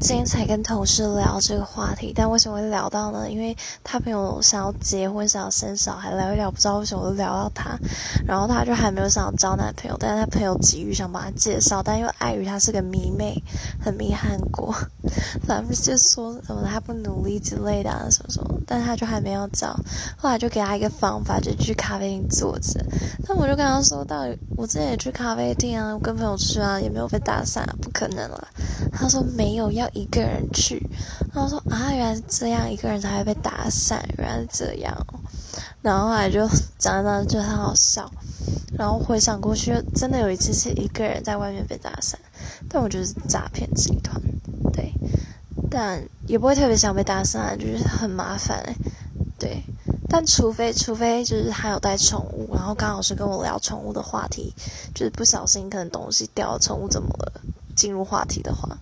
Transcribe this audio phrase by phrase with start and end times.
[0.00, 3.30] 今天才跟同事聊这个话题，但为什么会聊到呢？
[3.30, 3.54] 因为
[3.84, 7.78] 他朋友想要结婚，想要生小孩，聊一聊，不知道为什么就聊到他，
[8.26, 13.40] 然后他就还没有想要交男朋友，但是他朋友急于想帮他介绍，但又碍于他是个迷妹，
[13.78, 14.74] 很迷韩国，
[15.46, 19.78] 反正就说什么他不努力之类的啊，什么什么，但他就还没有找，
[20.16, 22.82] 后来就给他一个方法，就去咖啡厅坐着，
[23.28, 24.24] 但我就跟他说，到
[24.56, 28.48] 我之前也去咖啡厅啊，跟朋友吃啊，也没有被打散，不可能了。
[28.92, 29.88] 他说没有要。
[29.92, 30.80] 一个人去，
[31.34, 35.18] 然后说啊，原来是这样，一个人才会被打散，原来是这样哦，
[35.82, 38.08] 然后后来就讲讲觉得很好笑，
[38.78, 42.18] 然后回想过去，真的有一次是一个人在外面被打散，
[42.68, 44.18] 但我觉得是诈骗集团，
[44.72, 44.92] 对，
[45.68, 48.62] 但也不会特别想被打散，就是很麻烦，
[49.40, 49.60] 对，
[50.08, 54.54] 但除非除非就是他有带宠物，然后刚好是跟我聊宠物的话题，
[54.94, 57.40] 就是不小心可能东西掉了，宠物怎么了，
[57.74, 58.78] 进入话题的话。